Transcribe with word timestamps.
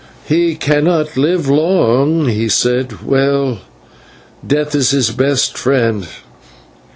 "He 0.25 0.55
cannot 0.55 1.15
live 1.15 1.47
long," 1.47 2.27
he 2.27 2.49
said. 2.49 3.03
"Well, 3.05 3.59
death 4.47 4.73
is 4.73 4.89
his 4.89 5.11
best 5.11 5.55
friend. 5.59 6.07